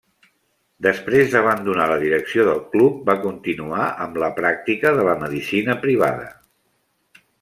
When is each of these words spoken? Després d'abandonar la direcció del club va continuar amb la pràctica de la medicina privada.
Després 0.85 1.27
d'abandonar 1.33 1.85
la 1.91 1.97
direcció 2.03 2.45
del 2.47 2.63
club 2.71 3.03
va 3.11 3.17
continuar 3.27 3.85
amb 4.07 4.17
la 4.25 4.31
pràctica 4.41 4.95
de 5.01 5.05
la 5.11 5.15
medicina 5.27 5.77
privada. 5.85 6.27